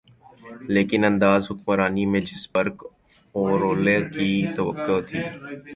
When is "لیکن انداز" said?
0.67-1.41